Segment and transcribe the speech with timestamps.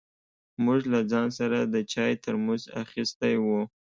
[0.63, 3.45] موږ له ځان سره د چای ترموز اخيستی و.